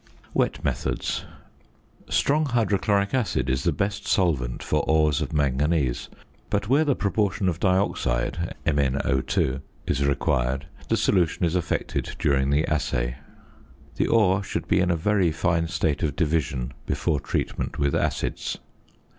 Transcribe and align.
WET 0.33 0.63
METHODS. 0.63 1.25
Strong 2.09 2.45
hydrochloric 2.47 3.13
acid 3.13 3.47
is 3.51 3.63
the 3.65 3.71
best 3.71 4.07
solvent 4.07 4.63
for 4.63 4.79
ores 4.89 5.21
of 5.21 5.31
manganese; 5.31 6.09
but 6.49 6.67
where 6.67 6.83
the 6.83 6.95
proportion 6.95 7.47
of 7.47 7.59
dioxide 7.59 8.55
(MnO_) 8.65 9.61
is 9.85 10.03
required, 10.03 10.65
the 10.89 10.97
solution 10.97 11.45
is 11.45 11.55
effected 11.55 12.15
during 12.17 12.49
the 12.49 12.65
assay. 12.67 13.17
The 13.97 14.07
ore 14.07 14.41
should 14.41 14.67
be 14.67 14.79
in 14.79 14.89
a 14.89 14.95
very 14.95 15.31
fine 15.31 15.67
state 15.67 16.01
of 16.01 16.15
division 16.15 16.73
before 16.87 17.19
treatment 17.19 17.77
with 17.77 17.93
acids. 17.93 18.57